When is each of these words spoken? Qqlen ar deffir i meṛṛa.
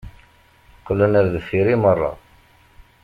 Qqlen 0.85 1.13
ar 1.19 1.27
deffir 1.33 1.67
i 1.73 1.77
meṛṛa. 1.83 2.11